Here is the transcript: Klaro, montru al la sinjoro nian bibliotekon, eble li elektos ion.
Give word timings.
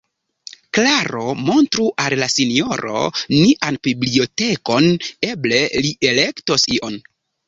Klaro, 0.75 1.25
montru 1.49 1.83
al 2.03 2.15
la 2.21 2.29
sinjoro 2.35 3.01
nian 3.33 3.77
bibliotekon, 3.89 4.87
eble 5.29 5.61
li 5.87 5.93
elektos 6.13 6.67
ion. 6.79 6.99